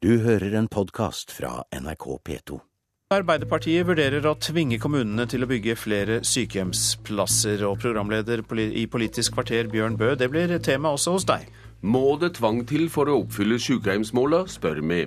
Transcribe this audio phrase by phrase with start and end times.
[0.00, 2.56] Du hører en podkast fra NRK P2.
[3.12, 7.60] Arbeiderpartiet vurderer å tvinge kommunene til å bygge flere sykehjemsplasser.
[7.68, 11.44] Og programleder i Politisk kvarter, Bjørn Bø, det blir tema også hos deg.
[11.84, 15.02] Må det tvang til for å oppfylle sykehjemsmåla, spør vi.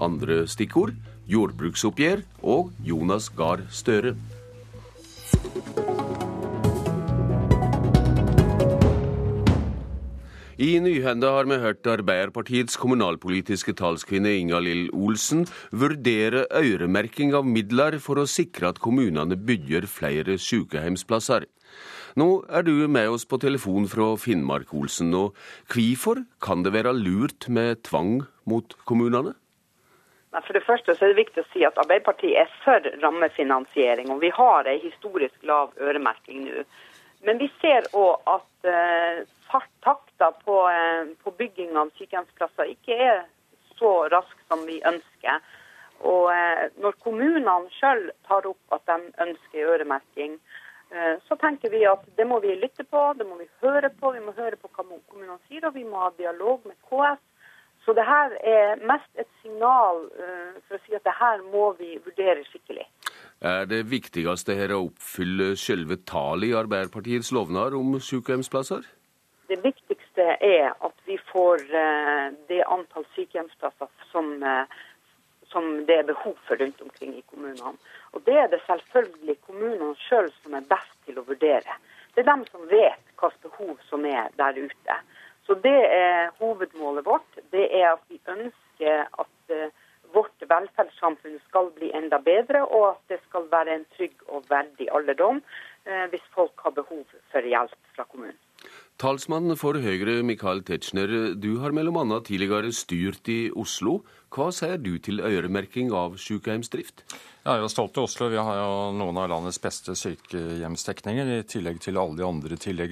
[0.00, 0.96] Andre stikkord
[1.28, 4.16] jordbruksoppgjør og Jonas Gahr Støre.
[10.60, 18.20] I Nyhende har vi hørt Arbeiderpartiets kommunalpolitiske talskvinne Inga-Lill Olsen vurdere øremerking av midler for
[18.20, 21.46] å sikre at kommunene bygger flere sykehjemsplasser.
[22.20, 25.16] Nå er du med oss på telefon fra Finnmark, Olsen.
[25.16, 25.32] Og
[25.72, 29.32] hvorfor kan det være lurt med tvang mot kommunene?
[30.36, 34.20] For det første så er det viktig å si at Arbeiderpartiet er for rammefinansiering, og
[34.20, 36.68] vi har en historisk lav øremerking nå.
[37.24, 43.22] Men vi ser òg at eh, takta på, eh, på bygging av sykehjemsplasser ikke er
[43.78, 45.40] så rask som vi ønsker.
[46.10, 50.38] Og eh, når kommunene sjøl tar opp at de ønsker øremerking,
[50.92, 54.14] eh, så tenker vi at det må vi lytte på, det må vi høre på.
[54.16, 57.26] Vi må høre på hva kommunene sier, og vi må ha dialog med KS.
[57.84, 60.02] Så det her er mest et signal
[60.68, 62.84] for å si at det her må vi vurdere skikkelig.
[63.40, 68.84] Er det viktigste her å oppfylle selve tallet i Arbeiderpartiets lovnad om sykehjemsplasser?
[69.50, 74.74] Det viktigste er at vi får eh, det antall sykehjemsplasser som, eh,
[75.50, 77.72] som det er behov for rundt omkring i kommunene.
[78.14, 81.74] Og Det er det selvfølgelig kommunene sjøl som er best til å vurdere.
[82.14, 84.98] Det er dem som vet hvilke behov som er der ute.
[85.46, 87.40] Så Det er hovedmålet vårt.
[87.50, 89.74] Det er at vi ønsker at eh,
[90.14, 94.86] vårt velferdssamfunn skal bli enda bedre, og at det skal være en trygg og verdig
[94.94, 95.42] alderdom
[96.10, 98.38] hvis folk har behov for hjelp fra kommunen.
[99.00, 102.18] Talsmann for Høyre, Michael Tetzschner, du har bl.a.
[102.20, 104.02] tidligere styrt i Oslo.
[104.30, 107.06] Hva sier du til øremerking av sykehjemsdrift?
[107.40, 108.26] Jeg er jo stolt av Oslo.
[108.28, 112.82] Vi har jo noen av landets beste sykehjemsdekninger, i tillegg til alle de andre til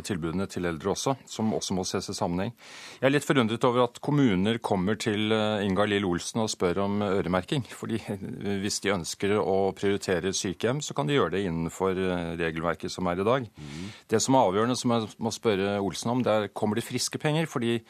[0.00, 2.54] tilbudene til eldre også, som også må ses i sammenheng.
[2.96, 6.80] Jeg er litt forundret over at kommuner kommer til Ingalill Inga Lill Olsen og spør
[6.86, 7.66] om øremerking.
[7.68, 8.00] fordi
[8.64, 13.06] hvis de ønsker å prioritere sykehjem, så kan de gjøre det innenfor eh, regelverket som
[13.12, 13.44] er i dag.
[13.44, 13.86] Mm.
[14.08, 17.20] Det som er avgjørende, som jeg må spørre Olsen om, det er kommer det friske
[17.20, 17.48] penger?
[17.50, 17.80] Fordi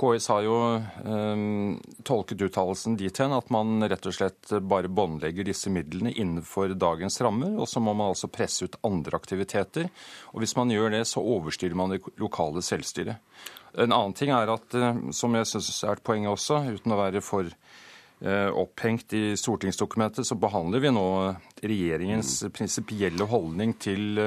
[0.00, 0.56] KS har jo
[1.04, 1.74] um,
[2.06, 7.20] tolket uttalelsen dit hen at man rett og slett bare båndlegger disse midlene innenfor dagens
[7.24, 9.90] rammer, og så må man altså presse ut andre aktiviteter.
[10.32, 13.20] Og hvis man gjør det, så overstyrer man det lokale selvstyret.
[13.74, 17.00] En annen ting er at, eh, som jeg syns er et poeng også, uten å
[17.00, 17.50] være for
[18.22, 21.08] opphengt i stortingsdokumentet, så behandler vi nå
[21.60, 24.20] regjeringens prinsipielle holdning til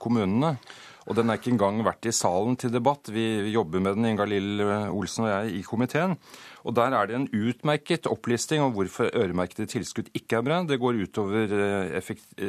[0.00, 0.56] kommunene.
[1.04, 3.10] Og den er ikke engang vært i salen til debatt.
[3.12, 6.16] Vi jobber med den, Inga-Lill Olsen og jeg, i komiteen.
[6.64, 10.62] Og der er det en utmerket opplisting om hvorfor øremerkede tilskudd ikke er bra.
[10.64, 11.92] Det går utover eh,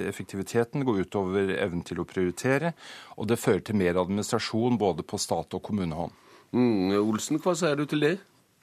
[0.07, 2.72] effektiviteten, det går utover evnen til å prioritere,
[3.19, 6.16] og det fører til mer administrasjon både på stat- og kommunehånd.
[6.55, 8.16] Mm, Olsen, hva sier du til det?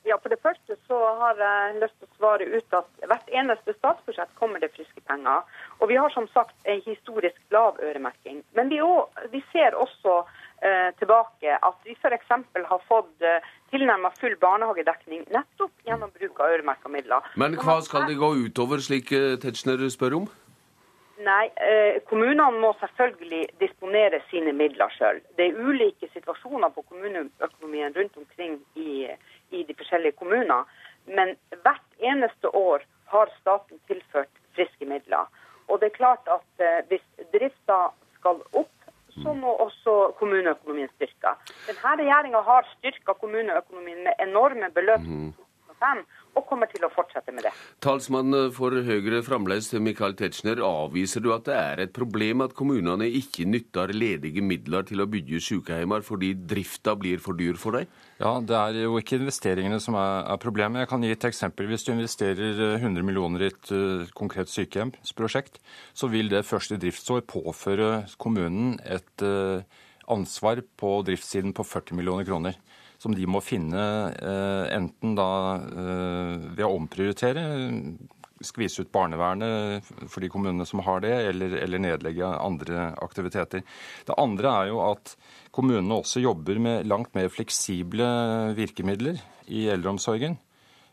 [0.09, 0.62] Ja, For det første
[0.93, 5.01] så har jeg lyst til å svare ut at hvert eneste statsbudsjett kommer det friske
[5.09, 5.47] penger.
[5.81, 8.43] Og vi har som sagt en historisk lav øremerking.
[8.59, 10.19] Men vi, også, vi ser også
[10.67, 12.35] eh, tilbake at vi f.eks.
[12.75, 17.33] har fått eh, tilnærmet full barnehagedekning nettopp gjennom bruk av øremerka midler.
[17.41, 20.31] Men hva skal det gå utover, slik eh, Tetzschner spør om?
[21.23, 25.21] Nei, eh, Kommunene må selvfølgelig disponere sine midler sjøl.
[25.37, 29.07] Det er ulike situasjoner på kommuneøkonomien rundt omkring i,
[29.53, 30.65] i de forskjellige kommuner.
[31.07, 35.29] Men hvert eneste år har staten tilført friske midler.
[35.69, 37.05] Og det er klart at eh, hvis
[37.35, 38.71] drifta skal opp,
[39.13, 41.35] så må også kommuneøkonomien styrke.
[41.67, 45.05] Denne regjeringa har styrka kommuneøkonomien med enorme beløp.
[45.05, 45.33] Mm.
[45.83, 46.05] 2005,
[46.35, 47.53] og kommer til å fortsette med det.
[47.83, 53.09] Talsmann for Høyre fremdeles, Michael Tetzschner, avviser du at det er et problem at kommunene
[53.09, 57.91] ikke nytter ledige midler til å bygge sykehjemmer fordi drifta blir for dyr for deg?
[58.23, 60.85] Ja, Det er jo ikke investeringene som er, er, problemet.
[60.85, 61.67] Jeg kan gi et eksempel.
[61.67, 65.59] Hvis du investerer 100 millioner i et uh, konkret sykehjemsprosjekt,
[65.95, 69.65] så vil det første driftsår påføre kommunen et uh,
[70.13, 72.59] ansvar på driftssiden på 40 millioner kroner
[73.03, 73.83] som de må finne
[74.15, 75.29] eh, enten da
[75.59, 77.45] eh, ved å omprioritere,
[78.43, 83.63] skvise ut barnevernet for de kommunene som har det, eller, eller, nedlegge andre aktiviteter.
[84.07, 85.15] Det andre er jo at
[85.55, 88.09] kommunene også jobber med langt mer fleksible
[88.59, 89.21] virkemidler
[89.51, 90.39] i eldreomsorgen.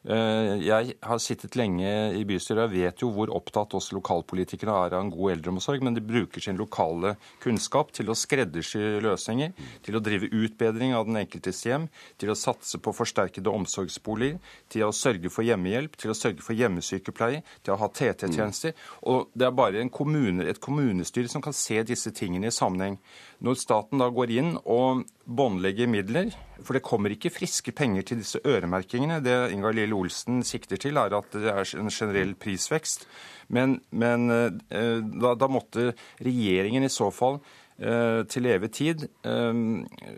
[0.07, 4.96] Eh, jeg har sittet lenge i bystyret og vet jo hvor opptatt oss lokalpolitikere er
[4.96, 9.51] av en god eldreomsorg, men de bruker sin lokale kunnskap til å skreddersy løsninger,
[9.84, 14.40] til å drive utbedring av den enkeltes hjem, til å satse på forsterkede omsorgsboliger,
[14.72, 18.78] til å sørge for hjemmehjelp, til å sørge for hjemmesykepleie, til å ha TT-tjenester.
[19.12, 23.02] Og det er bare kommune, et kommunestyre som kan se disse tingene i sammenheng.
[23.44, 26.31] Når staten da går inn og båndlegger midler,
[26.66, 29.22] for det kommer ikke friske penger til disse øremerkingene.
[29.24, 33.08] Det Ingar Lille Olsen sikter til, er at det er en generell prisvekst.
[33.50, 35.92] Men, men eh, da, da, måtte
[36.22, 37.40] regjeringen i så fall
[37.80, 39.06] til evig tid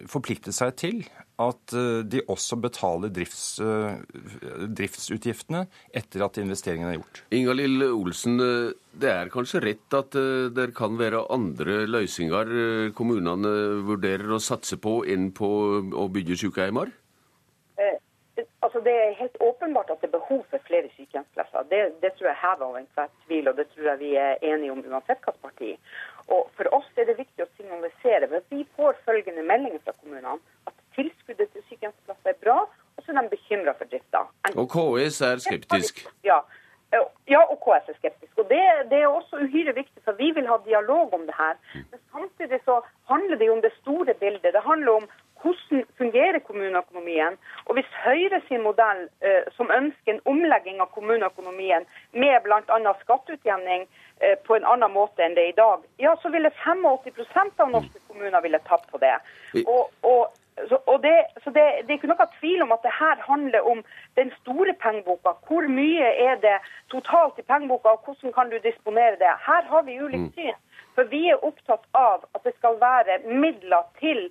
[0.10, 1.04] forpliktet seg til
[1.42, 1.74] at
[2.10, 3.60] de også betaler drifts,
[4.78, 5.63] driftsutgiftene
[5.94, 7.22] etter at investeringen er gjort.
[7.34, 10.18] Ingalill Olsen, det er kanskje rett at
[10.58, 13.54] det kan være andre løsninger kommunene
[13.86, 15.50] vurderer å satse på enn på
[15.98, 16.94] å bygge sykehjemmer?
[18.72, 21.64] Altså, det er helt åpenbart at det er behov for flere sykehjemsplasser.
[21.72, 24.72] Det, det tror jeg hever over enhver tvil, og det tror jeg vi er enige
[24.72, 25.72] om uansett hvilket parti.
[26.28, 30.38] Og For oss er det viktig å signalisere For vi får følgende meldinger fra kommunene
[30.72, 32.58] at tilskuddet til sykehjemsplasser er bra,
[32.96, 34.22] og så er de bekymra for drifta.
[34.56, 36.06] Og KS er skeptisk?
[36.24, 36.40] Ja.
[37.28, 38.32] Ja, og KS er skeptisk.
[38.40, 41.60] Og det, det, er også uhyre viktig, for vi vil ha dialog om det her.
[41.76, 42.80] Men samtidig så
[43.12, 44.56] handler det jo om det store bildet.
[44.56, 47.38] Det handler om hvordan fungerer kommuneøkonomien?
[47.66, 52.94] Og hvis Høyre sin modell, eh, som ønsker en omlegging av kommuneøkonomien med bl.a.
[53.02, 53.88] skatteutjevning
[54.22, 57.74] eh, på en annen måte enn det er i dag, ja, så ville 85% av
[57.74, 59.18] norske kommuner ville tapt på det.
[59.66, 60.30] Og, og,
[60.70, 63.84] så, det, så det, det, er ikke noe tvil om at det her handler om
[64.20, 65.34] den store pengeboka.
[65.48, 66.58] Hvor mye er det
[66.94, 69.32] totalt i pengeboka, og hvordan kan du disponere det?
[69.48, 70.36] Her har vi ulikt mm.
[70.38, 70.60] syn.
[70.96, 74.28] For vi er opptatt av at det skal være midler til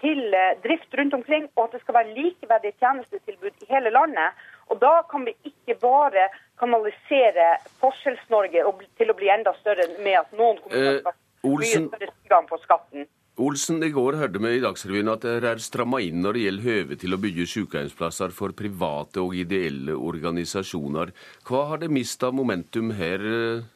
[0.00, 4.46] til eh, drift rundt omkring, og at det skal være likeverdige tjenestetilbud i hele landet.
[4.66, 6.28] Og Da kan vi ikke bare
[6.58, 7.52] kanalisere
[7.82, 8.64] Forskjells-Norge
[8.98, 12.58] til å bli enda større med at noen kommuner skal eh, mye større tilgang på
[12.64, 13.06] skatten.
[13.36, 16.70] Olsen, i går hørte vi i Dagsrevyen at dere er stramma inn når det gjelder
[16.70, 21.12] høve til å bygge sykehjemsplasser for private og ideelle organisasjoner.
[21.44, 23.20] Hva har det mista momentum her,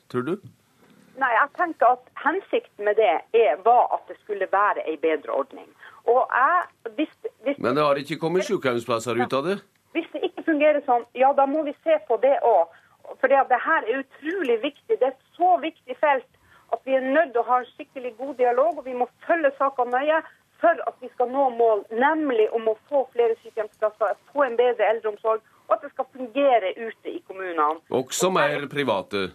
[0.09, 0.35] tror du?
[1.21, 5.35] Nei, jeg tenker at Hensikten med det er, var at det skulle være en bedre
[5.43, 5.69] ordning.
[6.09, 6.63] Jeg,
[6.97, 7.13] hvis,
[7.45, 9.57] hvis, Men det har ikke kommet sykehjemsplasser ut av det?
[9.93, 12.73] Hvis det ikke fungerer sånn, ja da må vi se på det òg.
[13.21, 14.97] For det, det her er utrolig viktig.
[14.97, 16.29] Det er et så viktig felt
[16.73, 19.51] at vi er nødt til å ha en skikkelig god dialog, og vi må følge
[19.59, 20.21] sakene nøye
[20.61, 24.89] for at vi skal nå mål, nemlig om å få flere sykehjemsplasser, få en bedre
[24.93, 27.81] eldreomsorg, og at det skal fungere ute i kommunene.
[27.91, 29.31] Også mer private?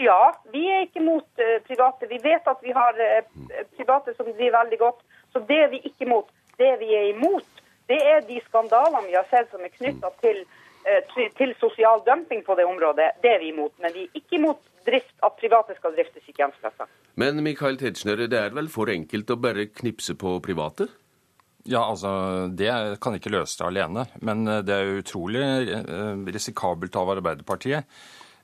[0.00, 2.08] Ja, vi er ikke mot uh, private.
[2.08, 5.02] Vi vet at vi har uh, private som driver veldig godt.
[5.32, 6.28] Så det er vi ikke mot.
[6.60, 10.40] Det vi er imot, det er de skandalene vi har sett som er knytta til,
[10.88, 13.10] uh, til, sosial dumping på det området.
[13.22, 13.74] Det er vi imot.
[13.82, 16.88] Men vi er ikke imot drift, at private skal drifte sykehjemsplasser.
[17.20, 20.88] Men Michael Tetzschner, det er vel for enkelt å bare knipse på private?
[21.68, 22.72] Ja, altså, Det
[23.04, 24.06] kan ikke løse det alene.
[24.24, 25.44] Men det er utrolig
[26.32, 27.84] risikabelt av Arbeiderpartiet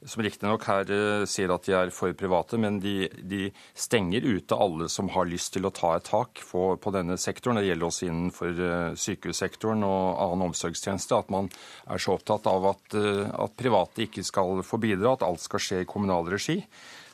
[0.04, 4.58] som riktignok her uh, sier at de er for private, men de, de, stenger ute
[4.58, 7.60] alle som har lyst til å ta et tak på, på denne sektoren.
[7.60, 11.22] Det gjelder også innenfor uh, sykehussektoren og annen omsorgstjeneste.
[11.24, 11.48] At man
[11.88, 15.62] er så opptatt av at, uh, at private ikke skal få bidra, at alt skal
[15.62, 16.60] skje i kommunal regi.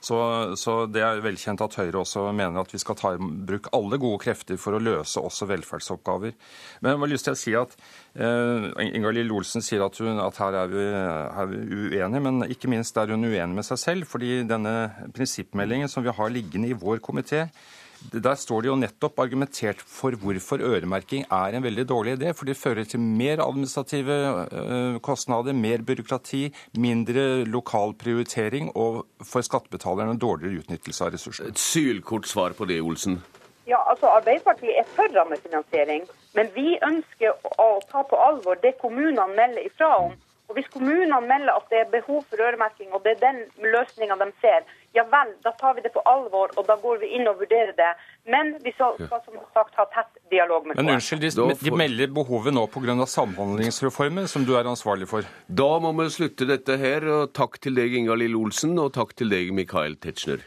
[0.03, 0.19] Så,
[0.59, 3.99] så, det er velkjent at Høyre også mener at vi skal ta i bruk alle
[4.03, 6.35] gode krefter for å løse også velferdsoppgaver.
[6.81, 7.77] Men jeg har lyst til å si at
[8.19, 10.89] uh, Ingalill Olsen sier at, hun, at her, er vi,
[11.53, 14.11] vi, uenige, men ikke minst er hun uenig med seg selv.
[14.11, 14.75] fordi denne
[15.15, 17.47] prinsippmeldingen som vi har liggende i vår komité,
[18.13, 22.33] der står det jo nettopp argumentert for hvorfor øremerking er en veldig dårlig idé.
[22.37, 24.17] For det fører til mer administrative
[24.53, 31.53] øh, kostnader, mer byråkrati, mindre lokal prioritering og for skattebetalerne dårligere utnyttelse av ressursene.
[31.55, 33.23] Et sylkort svar på det, Olsen.
[33.67, 39.29] Ja, altså Arbeiderpartiet er for rammefinansiering, men vi ønsker å ta på alvor det kommunene
[39.37, 40.17] melder ifra om.
[40.53, 43.39] Og Hvis kommunene melder at det er behov for øremerking, og det er den
[43.73, 47.09] løsninga de ser, ja vel, da tar vi det på alvor, og da går vi
[47.17, 47.89] inn og vurderer det.
[48.29, 50.83] Men vi skal, som sagt ha tett dialog med KS.
[50.83, 52.99] Men unnskyld, de, de melder behovet nå pga.
[53.17, 55.25] Samhandlingsreformen, som du er ansvarlig for?
[55.49, 57.09] Da må vi slutte dette her.
[57.09, 60.45] og Takk til deg, Ingalill Olsen, og takk til deg, Mikael Tetzschner.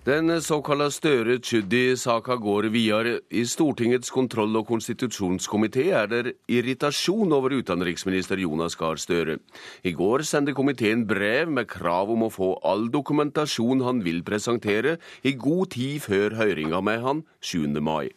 [0.00, 3.18] Den såkalla Støre-Tschudi-saka går videre.
[3.36, 9.36] I Stortingets kontroll- og konstitusjonskomité er det irritasjon over utenriksminister Jonas Gahr Støre.
[9.84, 14.96] I går sendte komiteen brev med krav om å få all dokumentasjon han vil presentere,
[15.22, 17.68] i god tid før høringa med han 7.
[17.84, 18.08] mai.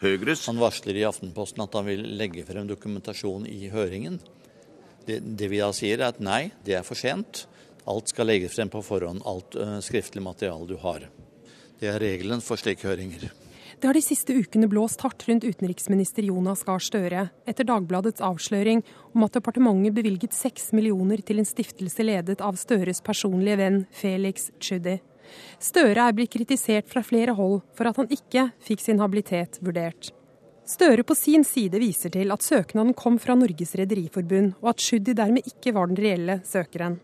[0.00, 0.46] Høyres.
[0.48, 4.16] Han varsler i Aftenposten at han vil legge frem dokumentasjon i høringen.
[5.04, 7.44] Det, det vi da sier er at nei, det er for sent.
[7.88, 11.06] Alt skal legges frem på forhånd, alt uh, skriftlig materiale du har.
[11.80, 13.30] Det er regelen for slike høringer.
[13.78, 18.82] Det har de siste ukene blåst hardt rundt utenriksminister Jonas Gahr Støre etter Dagbladets avsløring
[19.14, 24.50] om at departementet bevilget seks millioner til en stiftelse ledet av Støres personlige venn Felix
[24.58, 24.98] Tschudi.
[25.62, 30.10] Støre er blitt kritisert fra flere hold for at han ikke fikk sin habilitet vurdert.
[30.68, 35.14] Støre på sin side viser til at søknaden kom fra Norges Rederiforbund, og at Tschudi
[35.16, 36.98] dermed ikke var den reelle søkeren.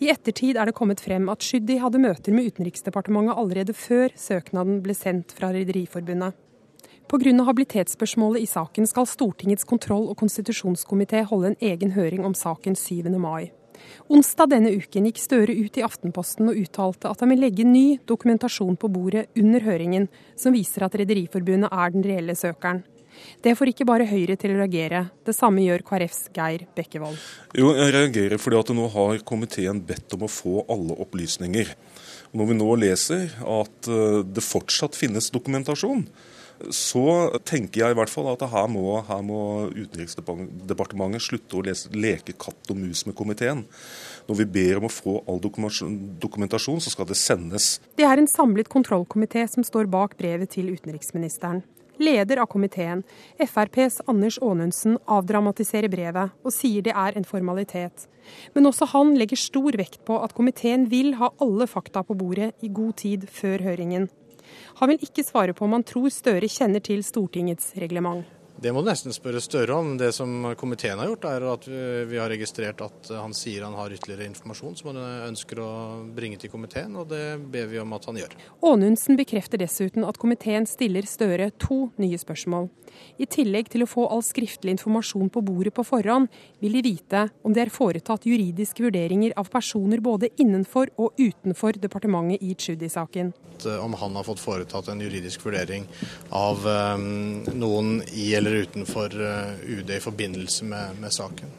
[0.00, 4.80] I ettertid er det kommet frem at Skyddi hadde møter med Utenriksdepartementet allerede før søknaden
[4.84, 6.36] ble sendt fra Rederiforbundet.
[7.10, 7.32] Pga.
[7.42, 13.10] habilitetsspørsmålet i saken skal Stortingets kontroll- og konstitusjonskomité holde en egen høring om saken 7.
[13.18, 13.50] mai.
[14.10, 17.98] Onsdag denne uken gikk Støre ut i Aftenposten og uttalte at han vil legge ny
[18.06, 20.06] dokumentasjon på bordet under høringen,
[20.36, 22.84] som viser at Rederiforbundet er den reelle søkeren.
[23.44, 25.04] Det får ikke bare Høyre til å reagere.
[25.26, 27.20] Det samme gjør KrFs Geir Bekkevold.
[27.56, 31.72] Jo, jeg reagerer fordi at nå har komiteen bedt om å få alle opplysninger.
[32.36, 36.04] Når vi nå leser at eh, det fortsatt finnes dokumentasjon,
[36.68, 37.04] så
[37.46, 39.40] tenker jeg i hvert fall at her må, her må
[39.72, 43.64] Utenriksdepartementet slutte å lese, leke katt og mus med komiteen.
[44.28, 47.78] Når vi ber om å få all dokumentasjon, så skal det sendes.
[47.96, 51.64] Det er en samlet kontrollkomité som står bak brevet til utenriksministeren.
[52.00, 53.02] Leder av komiteen,
[53.36, 58.06] FrPs Anders Aanundsen, avdramatiserer brevet og sier det er en formalitet.
[58.54, 62.54] Men også han legger stor vekt på at komiteen vil ha alle fakta på bordet
[62.64, 64.08] i god tid før høringen.
[64.80, 68.24] Han vil ikke svare på om han tror Støre kjenner til Stortingets reglement.
[68.60, 69.94] Det må du nesten spørre Støre om.
[69.96, 71.64] Det som komiteen har gjort, er at
[72.10, 74.98] vi har registrert at han sier han har ytterligere informasjon som han
[75.30, 75.70] ønsker å
[76.12, 78.36] bringe til komiteen, og det ber vi om at han gjør.
[78.68, 82.68] Aanundsen bekrefter dessuten at komiteen stiller Støre to nye spørsmål.
[83.22, 86.28] I tillegg til å få all skriftlig informasjon på bordet på forhånd,
[86.60, 91.80] vil de vite om det er foretatt juridiske vurderinger av personer både innenfor og utenfor
[91.80, 93.32] departementet i Tschudi-saken.
[93.80, 95.86] Om han har fått foretatt en juridisk vurdering
[96.36, 101.50] av um, noen i eller utenfor uh, UD i forbindelse med, med saken.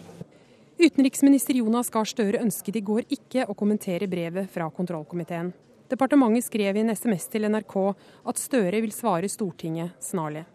[0.82, 5.52] Utenriksminister Jonas Gahr Støre ønsket i går ikke å kommentere brevet fra kontrollkomiteen.
[5.92, 7.76] Departementet skrev i en SMS til NRK
[8.32, 10.46] at Støre vil svare Stortinget snarlig.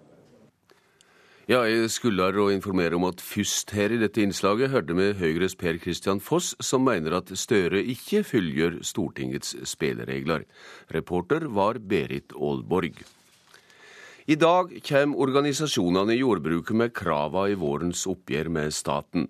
[1.47, 5.55] Ja, jeg skulle å informere om at først her i dette innslaget hørte vi Høyres
[5.55, 10.43] Per Christian Foss, som mener at Støre ikke følger Stortingets spilleregler.
[10.91, 12.99] Reporter var Berit Aalborg.
[14.27, 19.29] I dag kommer organisasjonene i jordbruket med krava i vårens oppgjør med staten.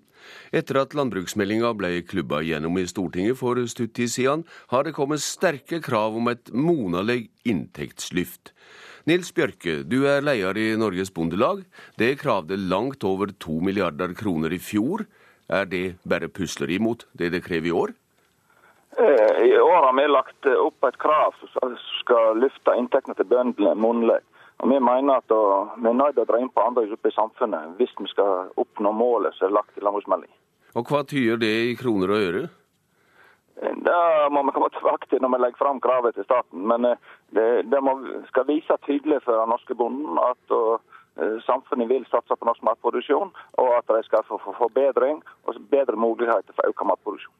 [0.49, 4.41] Etter at landbruksmeldinga ble klubba gjennom i Stortinget for stutt tid siden,
[4.73, 8.55] har det kommet sterke krav om et monaleg inntektslyft.
[9.05, 11.61] Nils Bjørke, du er leder i Norges Bondelag.
[12.01, 15.05] Det kravde langt over to milliarder kroner i fjor.
[15.45, 17.93] Er det bare pusleri mot det det krever i år?
[18.97, 23.75] Eh, I år har vi lagt opp et krav som skal løfte inntektene til bøndene
[23.77, 24.23] munnlig.
[24.57, 25.29] Og Vi mener at
[25.77, 28.49] vi er nødt til å dra inn på andre grupper i samfunnet hvis vi skal
[28.57, 30.37] oppnå målet som er lagt i landbruksmeldingen.
[30.77, 32.47] Og Hva tyder det i kroner og øre?
[33.57, 36.65] Det må vi komme tilbake til når vi legger fram kravet til staten.
[36.69, 36.99] Men eh,
[37.33, 37.95] det, det må,
[38.29, 40.83] skal vise tydelig for den norske bonden at og,
[41.17, 45.97] eh, samfunnet vil satse på norsk matproduksjon, og at de skal få forbedring og bedre
[45.97, 47.36] muligheter for økt matproduksjon.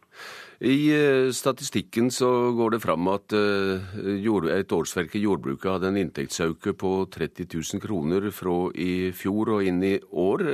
[0.58, 6.74] I eh, statistikken så går det fram at et årsverk i jordbruket hadde en inntektsøke
[6.74, 10.46] på 30 000 kroner fra i fjor og inn i år.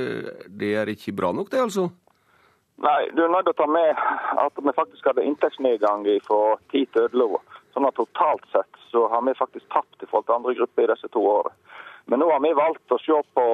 [0.48, 1.88] Det er ikke bra nok, det altså?
[2.84, 4.00] Nei, du er nødt til å ta med
[4.44, 7.40] at vi faktisk hadde inntektsnedgang fra ti til 11.
[7.74, 10.92] Sånn at totalt sett så har vi faktisk tapt i forhold til andre grupper i
[10.92, 11.56] disse to årene.
[12.12, 13.46] Men nå har vi valgt å se på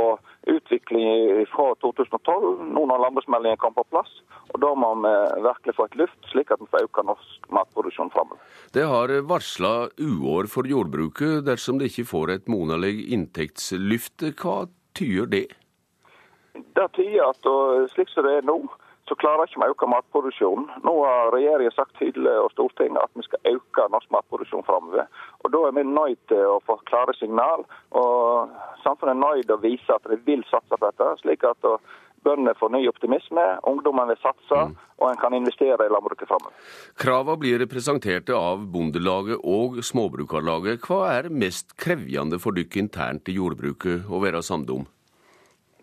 [0.49, 4.09] utvikling fra 2012, nå når landbruksmeldingen kom på plass.
[4.59, 5.11] Og Da må vi
[5.45, 8.41] virkelig få et luft, slik at vi får økt norsk matproduksjon framover.
[8.75, 14.27] Det har varsla uår for jordbruket dersom det ikke får et monalig inntektslyft.
[14.35, 14.67] Hva
[14.99, 15.47] tyder det?
[16.75, 17.47] Det tyder at
[17.93, 18.57] slik som det er nå,
[19.07, 20.67] så klarer ikke vi å øke matproduksjonen.
[20.83, 25.07] Nå har regjeringen sagt tydelig og Stortinget at vi skal øke norsk matproduksjon framover.
[25.39, 27.63] Og Da er vi nødt til å få klare signal.
[27.95, 28.51] og
[28.83, 31.63] Samfunnet er nødt til å vise at de vil satse på dette, slik at
[32.25, 34.75] bøndene får ny optimisme, ungdommen vil satse, mm.
[34.99, 36.55] og en kan investere i landbruket framover.
[36.99, 40.85] Kravene blir presenterte av Bondelaget og Småbrukarlaget.
[40.87, 44.87] Hva er mest krevende for dere internt i jordbruket å være samde om?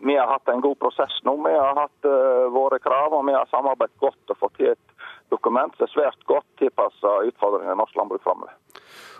[0.05, 1.33] Vi har hatt en god prosess nå.
[1.41, 4.93] Vi har hatt uh, våre krav, og vi har samarbeidet godt og fått til et
[5.33, 8.53] dokument som er svært godt tilpassa utfordringene i norsk landbruk framover.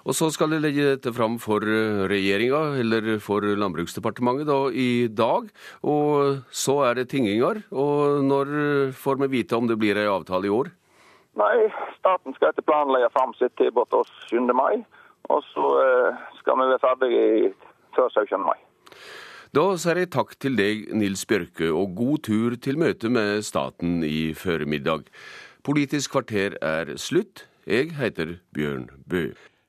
[0.08, 5.08] Og så skal de legge dette fram for eh, regjeringa, eller for Landbruksdepartementet, da, i
[5.12, 5.50] dag.
[5.84, 7.66] Og så er det tinginger.
[7.76, 10.72] Og når får vi vite om det blir ei avtale i år?
[11.38, 11.68] Nei,
[12.00, 14.40] staten skal etter planen legge fram sitt tilbud til oss 7.
[14.58, 14.80] mai.
[15.34, 17.52] Og så eh, skal vi være ferdige
[17.98, 18.40] før 17.
[18.48, 18.58] mai.
[19.56, 24.02] Da sier jeg takk til deg, Nils Bjørke, og god tur til møte med staten
[24.08, 25.08] i føremiddag.
[25.68, 27.46] Politisk kvarter er slutt.
[27.68, 29.30] Jeg heter Bjørn Bø.